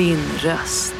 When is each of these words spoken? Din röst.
Din 0.00 0.18
röst. 0.42 0.99